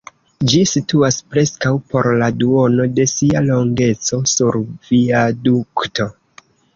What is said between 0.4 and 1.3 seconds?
Ĝi situas